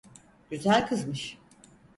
[0.49, 1.37] Güzel kızmış.